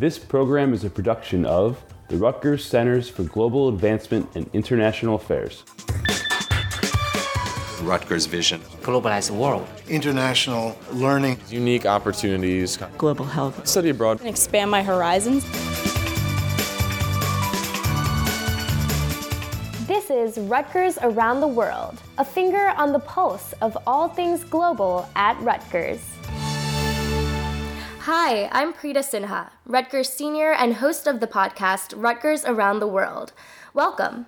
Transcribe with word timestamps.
This 0.00 0.18
program 0.18 0.72
is 0.72 0.82
a 0.82 0.88
production 0.88 1.44
of 1.44 1.84
the 2.08 2.16
Rutgers 2.16 2.64
Centers 2.64 3.10
for 3.10 3.22
Global 3.22 3.68
Advancement 3.68 4.34
and 4.34 4.48
International 4.54 5.16
Affairs. 5.16 5.62
Rutgers 7.82 8.24
vision. 8.24 8.62
Globalized 8.80 9.30
world. 9.30 9.68
International 9.90 10.74
learning. 10.92 11.38
Unique 11.50 11.84
opportunities. 11.84 12.78
Global 12.96 13.26
health. 13.26 13.66
Study 13.68 13.90
abroad. 13.90 14.20
And 14.20 14.28
expand 14.30 14.70
my 14.70 14.82
horizons. 14.82 15.44
This 19.86 20.08
is 20.08 20.38
Rutgers 20.38 20.96
Around 21.02 21.42
the 21.42 21.48
World, 21.48 22.00
a 22.16 22.24
finger 22.24 22.72
on 22.78 22.94
the 22.94 23.00
pulse 23.00 23.52
of 23.60 23.76
all 23.86 24.08
things 24.08 24.44
global 24.44 25.06
at 25.14 25.38
Rutgers. 25.42 26.00
Hi, 28.04 28.48
I'm 28.50 28.72
Preeta 28.72 29.00
Sinha, 29.04 29.50
Rutgers 29.66 30.08
senior 30.08 30.52
and 30.52 30.76
host 30.76 31.06
of 31.06 31.20
the 31.20 31.26
podcast 31.26 31.92
Rutgers 31.94 32.46
Around 32.46 32.80
the 32.80 32.86
World. 32.86 33.34
Welcome. 33.74 34.24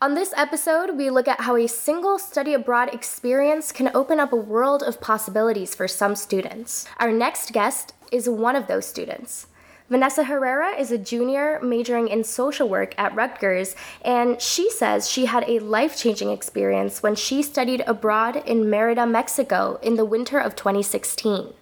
On 0.00 0.14
this 0.14 0.32
episode, 0.36 0.96
we 0.96 1.10
look 1.10 1.26
at 1.26 1.40
how 1.40 1.56
a 1.56 1.66
single 1.66 2.20
study 2.20 2.54
abroad 2.54 2.94
experience 2.94 3.72
can 3.72 3.90
open 3.96 4.20
up 4.20 4.32
a 4.32 4.36
world 4.36 4.84
of 4.84 5.00
possibilities 5.00 5.74
for 5.74 5.88
some 5.88 6.14
students. 6.14 6.86
Our 6.98 7.10
next 7.10 7.52
guest 7.52 7.94
is 8.12 8.28
one 8.28 8.54
of 8.54 8.68
those 8.68 8.86
students. 8.86 9.48
Vanessa 9.90 10.22
Herrera 10.22 10.78
is 10.78 10.92
a 10.92 10.98
junior 10.98 11.58
majoring 11.60 12.06
in 12.06 12.22
social 12.22 12.68
work 12.68 12.94
at 12.96 13.16
Rutgers, 13.16 13.74
and 14.02 14.40
she 14.40 14.70
says 14.70 15.10
she 15.10 15.26
had 15.26 15.42
a 15.48 15.58
life 15.58 15.98
changing 15.98 16.30
experience 16.30 17.02
when 17.02 17.16
she 17.16 17.42
studied 17.42 17.82
abroad 17.88 18.36
in 18.46 18.70
Merida, 18.70 19.04
Mexico 19.04 19.80
in 19.82 19.96
the 19.96 20.04
winter 20.04 20.38
of 20.38 20.54
2016. 20.54 21.52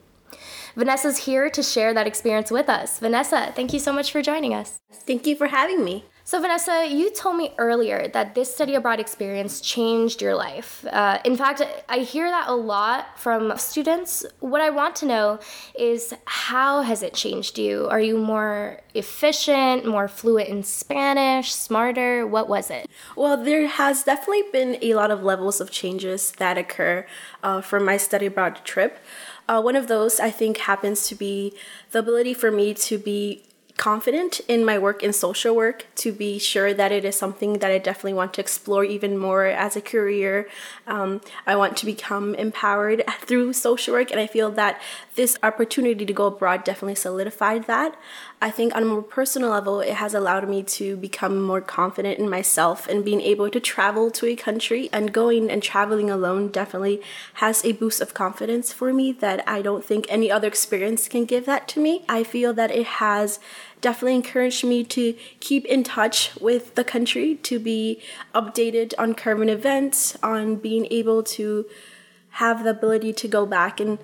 Vanessa's 0.76 1.18
here 1.18 1.48
to 1.50 1.62
share 1.62 1.94
that 1.94 2.06
experience 2.06 2.50
with 2.50 2.68
us. 2.68 2.98
Vanessa, 2.98 3.52
thank 3.54 3.72
you 3.72 3.78
so 3.78 3.92
much 3.92 4.10
for 4.10 4.22
joining 4.22 4.52
us. 4.52 4.78
Thank 4.92 5.26
you 5.26 5.36
for 5.36 5.46
having 5.46 5.84
me. 5.84 6.04
So, 6.26 6.40
Vanessa, 6.40 6.86
you 6.88 7.10
told 7.10 7.36
me 7.36 7.52
earlier 7.58 8.08
that 8.08 8.34
this 8.34 8.54
study 8.54 8.74
abroad 8.74 8.98
experience 8.98 9.60
changed 9.60 10.22
your 10.22 10.34
life. 10.34 10.82
Uh, 10.90 11.18
in 11.22 11.36
fact, 11.36 11.60
I 11.86 11.98
hear 11.98 12.30
that 12.30 12.48
a 12.48 12.54
lot 12.54 13.18
from 13.18 13.54
students. 13.58 14.24
What 14.40 14.62
I 14.62 14.70
want 14.70 14.96
to 14.96 15.06
know 15.06 15.38
is 15.78 16.14
how 16.24 16.80
has 16.80 17.02
it 17.02 17.12
changed 17.12 17.58
you? 17.58 17.86
Are 17.90 18.00
you 18.00 18.16
more 18.16 18.80
efficient, 18.94 19.84
more 19.84 20.08
fluent 20.08 20.48
in 20.48 20.62
Spanish, 20.62 21.52
smarter? 21.52 22.26
What 22.26 22.48
was 22.48 22.70
it? 22.70 22.88
Well, 23.16 23.36
there 23.36 23.66
has 23.66 24.02
definitely 24.02 24.44
been 24.50 24.78
a 24.80 24.94
lot 24.94 25.10
of 25.10 25.22
levels 25.22 25.60
of 25.60 25.70
changes 25.70 26.32
that 26.38 26.56
occur 26.56 27.04
uh, 27.42 27.60
from 27.60 27.84
my 27.84 27.98
study 27.98 28.24
abroad 28.24 28.64
trip. 28.64 28.96
Uh, 29.46 29.60
one 29.60 29.76
of 29.76 29.88
those, 29.88 30.18
I 30.20 30.30
think, 30.30 30.56
happens 30.56 31.06
to 31.08 31.14
be 31.14 31.52
the 31.90 31.98
ability 31.98 32.32
for 32.32 32.50
me 32.50 32.72
to 32.72 32.96
be 32.96 33.42
confident 33.76 34.40
in 34.46 34.64
my 34.64 34.78
work 34.78 35.02
in 35.02 35.12
social 35.12 35.54
work 35.54 35.86
to 35.96 36.12
be 36.12 36.38
sure 36.38 36.72
that 36.72 36.92
it 36.92 37.04
is 37.04 37.16
something 37.16 37.54
that 37.54 37.72
I 37.72 37.78
definitely 37.78 38.14
want 38.14 38.32
to 38.34 38.40
explore 38.40 38.84
even 38.84 39.18
more 39.18 39.46
as 39.46 39.74
a 39.74 39.80
career. 39.80 40.48
Um, 40.86 41.20
I 41.46 41.56
want 41.56 41.76
to 41.78 41.86
become 41.86 42.36
empowered 42.36 43.02
through 43.20 43.52
social 43.54 43.94
work, 43.94 44.12
and 44.12 44.20
I 44.20 44.28
feel 44.28 44.50
that 44.52 44.80
this 45.16 45.36
opportunity 45.42 46.06
to 46.06 46.12
go 46.12 46.26
abroad 46.26 46.62
definitely 46.62 46.94
solidified 46.94 47.66
that. 47.66 47.96
I 48.44 48.50
think 48.50 48.76
on 48.76 48.82
a 48.82 48.84
more 48.86 49.00
personal 49.00 49.48
level, 49.48 49.80
it 49.80 49.94
has 49.94 50.12
allowed 50.12 50.46
me 50.50 50.62
to 50.64 50.98
become 50.98 51.40
more 51.40 51.62
confident 51.62 52.18
in 52.18 52.28
myself 52.28 52.86
and 52.86 53.02
being 53.02 53.22
able 53.22 53.48
to 53.48 53.58
travel 53.58 54.10
to 54.10 54.26
a 54.26 54.36
country 54.36 54.90
and 54.92 55.14
going 55.14 55.50
and 55.50 55.62
traveling 55.62 56.10
alone 56.10 56.48
definitely 56.48 57.00
has 57.40 57.64
a 57.64 57.72
boost 57.72 58.02
of 58.02 58.12
confidence 58.12 58.70
for 58.70 58.92
me 58.92 59.12
that 59.12 59.42
I 59.48 59.62
don't 59.62 59.82
think 59.82 60.04
any 60.10 60.30
other 60.30 60.46
experience 60.46 61.08
can 61.08 61.24
give 61.24 61.46
that 61.46 61.66
to 61.68 61.80
me. 61.80 62.04
I 62.06 62.22
feel 62.22 62.52
that 62.52 62.70
it 62.70 62.84
has 63.00 63.40
definitely 63.80 64.16
encouraged 64.16 64.62
me 64.62 64.84
to 64.84 65.14
keep 65.40 65.64
in 65.64 65.82
touch 65.82 66.36
with 66.38 66.74
the 66.74 66.84
country, 66.84 67.36
to 67.36 67.58
be 67.58 68.02
updated 68.34 68.92
on 68.98 69.14
current 69.14 69.48
events, 69.48 70.18
on 70.22 70.56
being 70.56 70.86
able 70.90 71.22
to 71.22 71.64
have 72.32 72.62
the 72.62 72.70
ability 72.70 73.14
to 73.14 73.26
go 73.26 73.46
back 73.46 73.80
and 73.80 73.98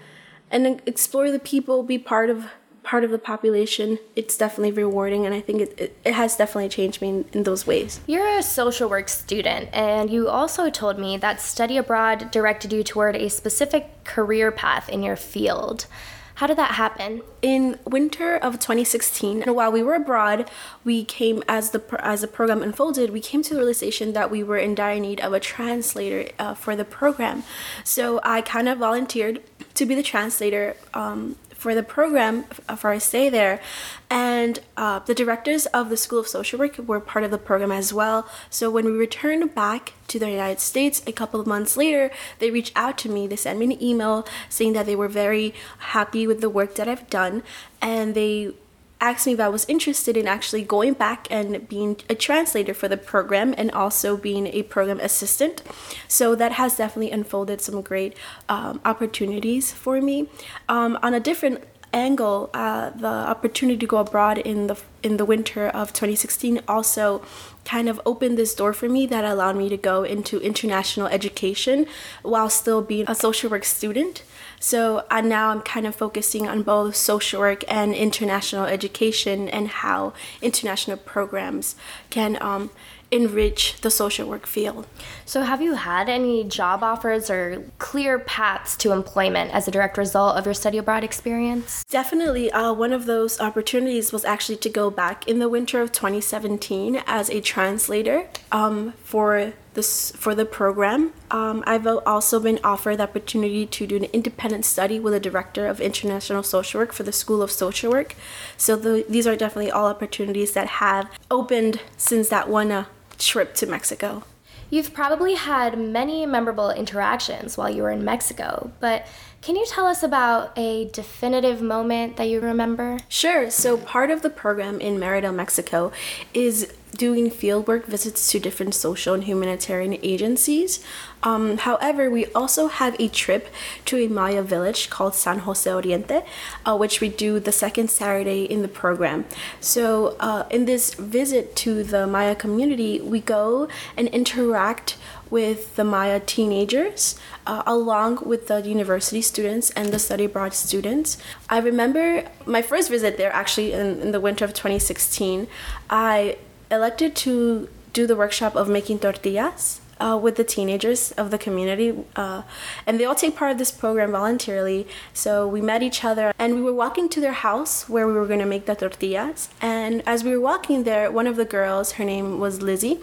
and 0.51 0.83
explore 0.87 1.31
the 1.31 1.39
people, 1.39 1.83
be 1.83 1.99
part 1.99 2.31
of 2.31 2.47
part 2.91 3.05
of 3.05 3.13
the 3.13 3.19
population, 3.19 4.01
it's 4.17 4.37
definitely 4.37 4.73
rewarding, 4.73 5.25
and 5.25 5.33
I 5.33 5.41
think 5.41 5.61
it, 5.61 5.79
it, 5.79 5.97
it 6.05 6.13
has 6.13 6.37
definitely 6.37 6.69
changed 6.69 7.01
me 7.01 7.09
in, 7.11 7.25
in, 7.33 7.43
those 7.45 7.65
ways. 7.65 8.01
You're 8.09 8.39
a 8.39 8.43
social 8.43 8.91
work 8.91 9.09
student, 9.09 9.69
and 9.73 10.11
you 10.11 10.29
also 10.29 10.71
told 10.71 10.99
me 10.99 11.17
that 11.19 11.41
study 11.41 11.77
abroad 11.77 12.33
directed 12.33 12.73
you 12.73 12.83
toward 12.83 13.15
a 13.15 13.31
specific 13.31 14.03
career 14.03 14.51
path 14.51 14.89
in 14.89 15.05
your 15.05 15.15
field. 15.15 15.87
How 16.35 16.49
did 16.49 16.57
that 16.57 16.73
happen? 16.73 17.23
In 17.43 17.79
winter 17.85 18.35
of 18.35 18.55
2016, 18.55 19.43
and 19.43 19.55
while 19.55 19.71
we 19.71 19.85
were 19.85 19.95
abroad, 19.95 20.51
we 20.83 21.05
came 21.05 21.45
as 21.47 21.71
the 21.71 21.83
as 22.01 22.23
the 22.23 22.27
program 22.27 22.61
unfolded, 22.61 23.11
we 23.11 23.21
came 23.21 23.43
to 23.43 23.51
the 23.51 23.61
realization 23.61 24.15
that 24.15 24.33
we 24.33 24.43
were 24.43 24.59
in 24.59 24.75
dire 24.75 24.99
need 24.99 25.21
of 25.21 25.33
a 25.33 25.39
translator 25.39 26.33
uh, 26.41 26.55
for 26.55 26.75
the 26.75 26.85
program. 26.85 27.45
So 27.85 28.21
I 28.25 28.41
kind 28.41 28.69
of 28.69 28.79
volunteered 28.79 29.43
to 29.75 29.87
be 29.87 29.95
the 29.95 30.03
translator 30.03 30.77
um, 30.93 31.37
for 31.61 31.75
the 31.75 31.83
program 31.83 32.45
for 32.79 32.89
our 32.89 32.99
stay 32.99 33.29
there. 33.29 33.61
And 34.09 34.61
uh, 34.79 35.01
the 35.01 35.15
directors 35.15 35.67
of 35.67 35.91
the 35.91 35.97
School 35.99 36.21
of 36.21 36.27
Social 36.27 36.59
Work 36.59 36.79
were 36.79 37.01
part 37.01 37.23
of 37.23 37.31
the 37.31 37.37
program 37.37 37.71
as 37.71 37.93
well. 37.93 38.27
So 38.49 38.71
when 38.71 38.87
we 38.87 38.93
returned 38.93 39.55
back 39.55 39.93
to 40.09 40.19
the 40.19 40.31
United 40.31 40.61
States 40.61 41.03
a 41.07 41.13
couple 41.13 41.39
of 41.39 41.47
months 41.47 41.77
later, 41.77 42.11
they 42.39 42.51
reached 42.51 42.73
out 42.75 42.97
to 42.99 43.11
me. 43.11 43.27
They 43.27 43.37
sent 43.37 43.59
me 43.59 43.67
an 43.67 43.83
email 43.83 44.27
saying 44.49 44.73
that 44.73 44.87
they 44.87 44.97
were 44.97 45.07
very 45.07 45.53
happy 45.79 46.27
with 46.27 46.41
the 46.41 46.49
work 46.49 46.77
that 46.77 46.89
I've 46.89 47.11
done 47.11 47.43
and 47.83 48.15
they 48.15 48.55
asked 49.01 49.27
me 49.27 49.33
if 49.33 49.41
I 49.41 49.49
was 49.49 49.65
interested 49.69 50.17
in 50.17 50.29
actually 50.29 50.63
going 50.63 50.95
back 50.95 51.27
and 51.31 51.69
being 51.69 51.97
a 52.09 52.15
translator 52.15 52.75
for 52.75 52.89
the 52.89 52.97
program 52.97 53.55
and 53.57 53.71
also 53.71 54.17
being 54.17 54.47
a 54.49 54.63
program 54.63 55.01
assistant. 55.01 55.63
So 56.09 56.35
that 56.35 56.53
has 56.53 56.77
definitely 56.77 57.11
unfolded 57.11 57.61
some 57.61 57.81
great 57.83 58.17
um, 58.49 58.81
opportunities 58.85 59.73
for 59.73 60.01
me. 60.01 60.29
Um, 60.69 60.99
on 61.03 61.15
a 61.15 61.21
different 61.21 61.65
angle, 61.93 62.51
uh, 62.55 62.91
the 62.91 63.07
opportunity 63.07 63.79
to 63.79 63.87
go 63.87 63.99
abroad 63.99 64.39
in 64.39 64.67
the 64.67 64.77
in 65.03 65.17
the 65.17 65.25
winter 65.25 65.69
of 65.69 65.93
2016 65.93 66.61
also 66.69 67.23
kind 67.65 67.89
of 67.89 68.01
opened 68.05 68.37
this 68.37 68.55
door 68.55 68.73
for 68.73 68.89
me 68.89 69.07
that 69.07 69.25
allowed 69.25 69.57
me 69.57 69.69
to 69.69 69.77
go 69.77 70.03
into 70.03 70.39
international 70.41 71.07
education 71.07 71.87
while 72.23 72.51
still 72.51 72.83
being 72.83 73.05
a 73.09 73.15
social 73.15 73.51
work 73.51 73.65
student. 73.65 74.23
So 74.59 75.05
uh, 75.11 75.23
now 75.23 75.51
I'm 75.51 75.63
kind 75.63 75.87
of 75.87 75.97
focusing 75.97 76.47
on 76.47 76.63
both 76.63 76.95
social 76.95 77.41
work 77.41 77.65
and 77.67 77.95
international 77.95 78.67
education 78.67 79.49
and 79.49 79.69
how 79.69 80.13
international 80.43 80.99
programs 80.99 81.77
can 82.11 82.37
um, 82.43 82.71
enrich 83.11 83.81
the 83.81 83.91
social 83.91 84.29
work 84.29 84.47
field. 84.47 84.87
So, 85.25 85.43
have 85.43 85.61
you 85.61 85.75
had 85.75 86.09
any 86.09 86.45
job 86.45 86.83
offers 86.83 87.31
or 87.31 87.65
clear 87.79 88.19
paths 88.19 88.77
to 88.79 88.93
employment 88.93 89.53
as 89.53 89.67
a 89.69 89.71
direct 89.71 89.99
result 89.99 90.37
of 90.37 90.45
your 90.45 90.55
study 90.55 90.79
abroad 90.79 91.05
experience? 91.05 91.85
Definitely. 91.89 92.51
Uh, 92.53 92.73
one 92.73 92.93
of 92.93 93.07
those 93.07 93.41
opportunities 93.41 94.13
was 94.13 94.25
actually 94.25 94.57
to 94.57 94.69
go 94.69 94.91
back 94.91 95.27
in 95.29 95.39
the 95.39 95.49
winter 95.49 95.81
of 95.81 95.93
2017 95.93 97.03
as 97.07 97.31
a 97.31 97.41
translator 97.41 98.29
um, 98.53 98.93
for 99.05 99.53
this 99.75 100.11
for 100.13 100.35
the 100.35 100.45
program. 100.45 101.13
Um, 101.31 101.63
I've 101.67 101.87
also 101.87 102.41
been 102.41 102.59
offered 102.65 102.97
the 102.97 103.05
opportunity 103.05 103.67
to 103.67 103.87
do 103.87 103.97
an 103.97 104.05
independent 104.05 104.65
study 104.65 104.99
with 104.99 105.15
a 105.15 105.21
director 105.21 105.67
of 105.67 105.81
international 105.81 106.43
social 106.43 106.81
work 106.81 106.93
for 106.93 107.03
the 107.03 107.13
School 107.13 107.43
of 107.43 107.51
Social 107.51 107.91
Work. 107.91 108.15
So 108.57 108.77
the, 108.77 109.05
these 109.09 109.27
are 109.27 109.37
definitely 109.37 109.71
all 109.71 109.87
opportunities 109.87 110.53
that 110.53 110.67
have 110.67 111.11
opened 111.31 111.81
since 111.97 112.29
that 112.31 112.49
one 112.49 112.73
uh, 112.73 112.85
trip 113.21 113.55
to 113.55 113.67
Mexico. 113.67 114.25
You've 114.71 114.95
probably 114.95 115.35
had 115.35 115.79
many 115.79 116.27
memorable 116.27 116.71
interactions 116.71 117.57
while 117.57 117.69
you 117.69 117.83
were 117.83 117.91
in 117.91 118.05
Mexico, 118.05 118.73
but 118.81 119.07
can 119.43 119.57
you 119.57 119.65
tell 119.67 119.87
us 119.87 120.03
about 120.03 120.53
a 120.59 120.87
definitive 120.87 121.63
moment 121.63 122.17
that 122.17 122.29
you 122.29 122.41
remember? 122.41 122.99
Sure. 123.09 123.51
So, 123.51 123.79
part 123.79 124.11
of 124.11 124.21
the 124.21 124.29
program 124.29 124.81
in 124.81 124.99
Merida, 124.99 125.33
Mexico 125.33 125.93
is 126.35 126.73
doing 126.97 127.31
fieldwork 127.31 127.87
visits 127.87 128.31
to 128.31 128.39
different 128.39 128.75
social 128.75 129.15
and 129.15 129.25
humanitarian 129.25 129.97
agencies. 130.03 130.85
Um, 131.23 131.59
however, 131.59 132.11
we 132.11 132.27
also 132.27 132.67
have 132.67 132.97
a 132.99 133.09
trip 133.09 133.49
to 133.87 133.97
a 133.97 134.09
Maya 134.09 134.43
village 134.43 134.91
called 134.91 135.15
San 135.15 135.41
Jose 135.41 135.71
Oriente, 135.71 136.25
uh, 136.67 136.77
which 136.77 137.01
we 137.01 137.09
do 137.09 137.41
the 137.41 137.53
second 137.53 137.91
Saturday 137.91 138.45
in 138.45 138.63
the 138.63 138.69
program. 138.69 139.25
So, 139.61 140.17
uh, 140.21 140.45
in 140.51 140.65
this 140.67 140.95
visit 140.95 141.57
to 141.57 141.83
the 141.83 142.07
Maya 142.07 142.35
community, 142.35 143.01
we 143.01 143.21
go 143.21 143.69
and 143.97 144.09
interact 144.09 144.97
with 145.31 145.77
the 145.77 145.85
Maya 145.85 146.21
teenagers, 146.21 147.19
uh, 147.47 147.63
along 147.67 148.19
with 148.27 148.49
the 148.49 148.61
university 148.63 149.23
students 149.23 149.71
and 149.71 149.89
the 149.89 149.99
study 149.99 150.25
abroad 150.25 150.55
students. 150.55 151.17
I 151.49 151.59
remember 151.59 152.25
my 152.47 152.63
first 152.63 152.91
visit 152.91 153.17
there 153.17 153.33
actually 153.33 153.73
in, 153.73 154.01
in 154.01 154.13
the 154.13 154.21
winter 154.21 154.45
of 154.45 154.53
2016. 154.53 155.47
I 155.89 156.37
elected 156.71 157.17
to 157.17 157.69
do 157.93 158.07
the 158.07 158.17
workshop 158.17 158.55
of 158.55 158.69
making 158.69 158.99
tortillas 159.01 159.81
uh, 160.01 160.19
with 160.21 160.37
the 160.37 160.45
teenagers 160.45 161.13
of 161.13 161.31
the 161.31 161.39
community, 161.39 161.95
uh, 162.17 162.43
and 162.87 162.99
they 162.99 163.05
all 163.05 163.15
take 163.15 163.37
part 163.37 163.53
of 163.53 163.59
this 163.59 163.71
program 163.71 164.13
voluntarily. 164.13 164.87
So 165.13 165.47
we 165.47 165.61
met 165.61 165.83
each 165.83 166.05
other, 166.05 166.33
and 166.39 166.55
we 166.55 166.63
were 166.63 166.75
walking 166.75 167.09
to 167.11 167.21
their 167.21 167.33
house 167.33 167.89
where 167.89 168.07
we 168.07 168.15
were 168.15 168.27
going 168.27 168.41
to 168.41 168.47
make 168.47 168.67
the 168.67 168.75
tortillas. 168.75 169.51
And 169.61 170.03
as 170.07 170.25
we 170.25 170.31
were 170.31 170.41
walking 170.41 170.85
there, 170.85 171.11
one 171.11 171.27
of 171.27 171.37
the 171.37 171.45
girls, 171.45 171.93
her 171.93 172.05
name 172.05 172.41
was 172.41 172.63
Lizzie, 172.63 173.01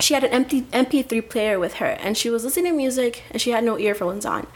she 0.00 0.14
had 0.14 0.24
an 0.24 0.30
empty 0.30 0.62
MP3 0.62 1.28
player 1.28 1.58
with 1.58 1.74
her, 1.74 1.86
and 1.86 2.16
she 2.16 2.30
was 2.30 2.44
listening 2.44 2.72
to 2.72 2.76
music, 2.76 3.22
and 3.30 3.40
she 3.40 3.50
had 3.50 3.64
no 3.64 3.78
earphones 3.78 4.24
on. 4.24 4.46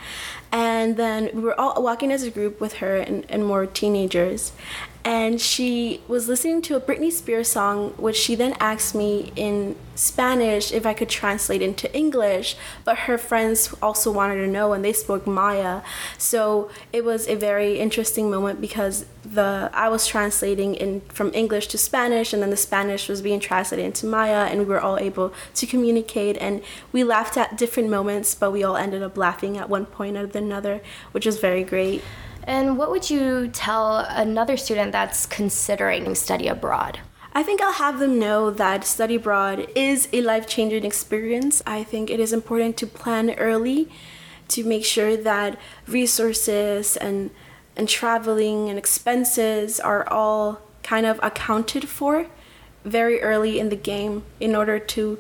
And 0.51 0.97
then 0.97 1.31
we 1.33 1.43
were 1.43 1.59
all 1.59 1.83
walking 1.83 2.13
as 2.13 2.23
a 2.23 2.31
group 2.31 2.61
with 2.61 2.75
her 2.75 2.97
and, 2.97 3.27
and 3.29 3.45
more 3.45 3.67
teenagers, 3.67 4.53
and 5.05 5.39
she 5.39 6.01
was 6.09 6.29
listening 6.29 6.63
to 6.63 6.77
a 6.77 6.81
Britney 6.81 7.13
Spears 7.13 7.49
song, 7.49 7.91
which 7.99 8.17
she 8.17 8.35
then 8.35 8.57
asked 8.59 8.95
me 8.95 9.33
in 9.37 9.77
Spanish 9.95 10.73
if 10.73 10.87
I 10.87 10.95
could 10.95 11.11
translate 11.11 11.61
into 11.61 11.95
English. 11.95 12.57
But 12.85 13.01
her 13.01 13.19
friends 13.19 13.75
also 13.83 14.11
wanted 14.11 14.37
to 14.37 14.47
know, 14.47 14.73
and 14.73 14.83
they 14.83 14.95
spoke 14.95 15.27
Maya. 15.27 15.83
So 16.17 16.71
it 16.91 17.05
was 17.05 17.29
a 17.29 17.35
very 17.35 17.79
interesting 17.79 18.31
moment 18.31 18.63
because 18.63 19.05
the 19.23 19.71
I 19.75 19.91
was 19.91 20.07
translating 20.07 20.75
in 20.75 21.03
from 21.03 21.31
English 21.35 21.67
to 21.69 21.79
Spanish, 21.79 22.33
and 22.33 22.43
then 22.43 22.51
the 22.51 22.57
Spanish 22.57 23.07
was 23.07 23.21
being 23.21 23.41
translated 23.41 23.85
into 23.85 24.07
Maya, 24.07 24.47
and 24.47 24.59
we 24.61 24.65
were 24.65 24.81
all 24.81 24.99
able 24.99 25.35
to 25.55 25.67
communicate. 25.67 26.39
And 26.39 26.63
we 26.93 27.05
laughed 27.05 27.37
at 27.37 27.59
different 27.59 27.91
moments, 27.91 28.35
but 28.35 28.53
we 28.53 28.65
all 28.65 28.77
ended 28.77 29.03
up 29.03 29.19
laughing 29.19 29.59
at 29.59 29.69
one 29.69 29.85
point 29.85 30.17
or 30.17 30.31
another, 30.39 30.81
which 31.13 31.27
was 31.27 31.39
very 31.39 31.63
great. 31.63 32.03
And 32.47 32.77
what 32.77 32.91
would 32.91 33.09
you 33.09 33.49
tell 33.49 33.99
another 33.99 34.57
student 34.57 34.93
that's 34.93 35.25
considering 35.27 36.15
study 36.15 36.47
abroad? 36.47 37.01
I 37.33 37.43
think 37.43 37.61
I'll 37.61 37.73
have 37.73 37.99
them 37.99 38.19
know 38.19 38.51
that 38.51 38.85
study 38.85 39.17
abroad 39.17 39.67
is 39.75 40.09
a 40.13 40.21
life 40.21 40.47
changing 40.47 40.85
experience. 40.85 41.63
I 41.67 41.83
think 41.83 42.11
it 42.11 42.21
is 42.21 42.33
important 42.33 42.77
to 42.77 42.87
plan 42.87 43.31
early 43.31 43.89
to 44.49 44.63
make 44.63 44.85
sure 44.85 45.17
that 45.17 45.59
resources 45.87 46.97
and 46.97 47.31
and 47.77 47.89
traveling 47.89 48.69
and 48.69 48.79
expenses 48.79 49.81
are 49.81 50.09
all 50.09 50.61
kind 50.85 51.07
of 51.07 51.19
accounted 51.25 51.89
for 51.89 52.27
very 52.85 53.21
early 53.21 53.59
in 53.59 53.69
the 53.69 53.77
game 53.77 54.23
in 54.39 54.55
order 54.55 54.79
to 54.79 55.19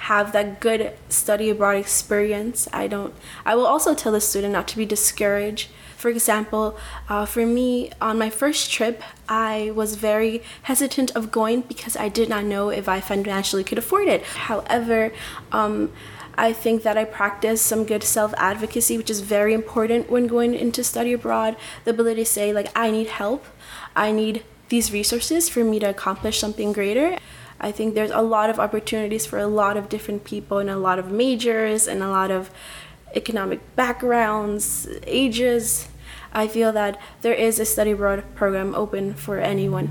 have 0.00 0.32
that 0.32 0.60
good 0.60 0.92
study 1.08 1.50
abroad 1.50 1.76
experience. 1.76 2.68
I 2.72 2.86
don't 2.86 3.14
I 3.44 3.54
will 3.54 3.66
also 3.66 3.94
tell 3.94 4.12
the 4.12 4.20
student 4.20 4.52
not 4.52 4.68
to 4.68 4.76
be 4.76 4.86
discouraged 4.86 5.70
for 6.04 6.10
example, 6.10 6.76
uh, 7.08 7.24
for 7.24 7.46
me, 7.46 7.90
on 7.98 8.18
my 8.18 8.28
first 8.28 8.70
trip, 8.70 9.02
I 9.26 9.72
was 9.74 9.94
very 9.94 10.42
hesitant 10.64 11.10
of 11.16 11.30
going 11.30 11.62
because 11.62 11.96
I 11.96 12.10
did 12.10 12.28
not 12.28 12.44
know 12.44 12.68
if 12.68 12.90
I 12.90 13.00
financially 13.00 13.64
could 13.64 13.78
afford 13.78 14.08
it. 14.08 14.22
However, 14.22 15.12
um, 15.50 15.92
I 16.36 16.52
think 16.52 16.82
that 16.82 16.98
I 16.98 17.04
practice 17.04 17.62
some 17.62 17.86
good 17.86 18.02
self 18.02 18.34
advocacy, 18.36 18.98
which 18.98 19.08
is 19.08 19.20
very 19.20 19.54
important 19.54 20.10
when 20.10 20.26
going 20.26 20.52
into 20.52 20.84
study 20.84 21.14
abroad. 21.14 21.56
The 21.84 21.92
ability 21.92 22.24
to 22.24 22.26
say, 22.26 22.52
like, 22.52 22.68
I 22.76 22.90
need 22.90 23.06
help, 23.06 23.46
I 23.96 24.12
need 24.12 24.44
these 24.68 24.92
resources 24.92 25.48
for 25.48 25.64
me 25.64 25.78
to 25.78 25.88
accomplish 25.88 26.38
something 26.38 26.74
greater. 26.74 27.16
I 27.64 27.72
think 27.72 27.94
there's 27.94 28.10
a 28.10 28.20
lot 28.20 28.50
of 28.50 28.60
opportunities 28.60 29.24
for 29.24 29.38
a 29.38 29.46
lot 29.46 29.78
of 29.78 29.88
different 29.88 30.24
people 30.24 30.58
and 30.58 30.68
a 30.68 30.76
lot 30.76 30.98
of 30.98 31.10
majors 31.10 31.88
and 31.88 32.02
a 32.02 32.10
lot 32.10 32.30
of 32.30 32.50
economic 33.14 33.60
backgrounds, 33.74 34.86
ages. 35.06 35.88
I 36.34 36.46
feel 36.46 36.72
that 36.72 37.00
there 37.22 37.32
is 37.32 37.58
a 37.58 37.64
study 37.64 37.92
abroad 37.92 38.22
program 38.34 38.74
open 38.74 39.14
for 39.14 39.38
anyone. 39.38 39.88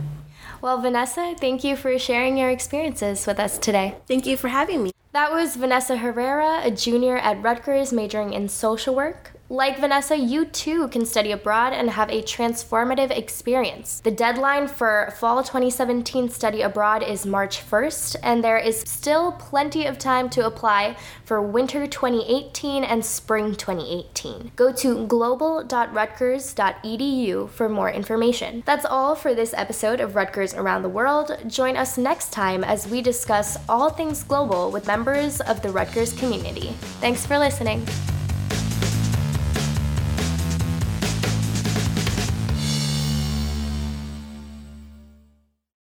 Well, 0.61 0.81
Vanessa, 0.81 1.33
thank 1.39 1.63
you 1.63 1.75
for 1.75 1.97
sharing 1.97 2.37
your 2.37 2.51
experiences 2.51 3.25
with 3.25 3.39
us 3.39 3.57
today. 3.57 3.95
Thank 4.07 4.27
you 4.27 4.37
for 4.37 4.49
having 4.49 4.83
me. 4.83 4.91
That 5.13 5.31
was 5.31 5.55
Vanessa 5.55 5.97
Herrera, 5.97 6.61
a 6.63 6.71
junior 6.71 7.17
at 7.17 7.43
Rutgers 7.43 7.93
majoring 7.93 8.33
in 8.33 8.49
social 8.49 8.95
work. 8.95 9.33
Like 9.53 9.79
Vanessa, 9.79 10.17
you 10.17 10.45
too 10.45 10.87
can 10.87 11.05
study 11.05 11.31
abroad 11.31 11.73
and 11.73 11.91
have 11.91 12.09
a 12.09 12.23
transformative 12.23 13.15
experience. 13.15 13.99
The 13.99 14.09
deadline 14.09 14.67
for 14.67 15.13
fall 15.19 15.43
2017 15.43 16.29
study 16.29 16.63
abroad 16.63 17.03
is 17.03 17.27
March 17.27 17.63
1st, 17.69 18.15
and 18.23 18.43
there 18.43 18.57
is 18.57 18.79
still 18.79 19.33
plenty 19.33 19.85
of 19.85 19.99
time 19.99 20.27
to 20.31 20.47
apply 20.47 20.97
for 21.23 21.39
winter 21.39 21.85
2018 21.85 22.83
and 22.83 23.05
spring 23.05 23.53
2018. 23.53 24.53
Go 24.55 24.73
to 24.73 25.05
global.rutgers.edu 25.05 27.49
for 27.51 27.69
more 27.69 27.91
information. 27.91 28.63
That's 28.65 28.85
all 28.85 29.13
for 29.13 29.35
this 29.35 29.53
episode 29.53 29.99
of 29.99 30.15
Rutgers 30.15 30.55
Around 30.55 30.81
the 30.81 30.89
World. 30.89 31.37
Join 31.45 31.77
us 31.77 31.99
next 31.99 32.31
time 32.31 32.63
as 32.63 32.87
we 32.87 33.03
discuss 33.03 33.55
all 33.69 33.91
things 33.91 34.23
global 34.23 34.71
with 34.71 34.85
members 35.03 35.41
of 35.41 35.61
the 35.61 35.69
Rutgers 35.69 36.13
community. 36.13 36.69
Thanks 37.01 37.25
for 37.25 37.37
listening. 37.37 37.85